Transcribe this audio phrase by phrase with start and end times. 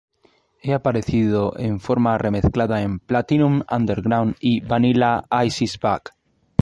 [0.63, 6.15] Ha aparecido en forma remezclada en "Platinum Underground" y "Vanilla Ice Is Back!".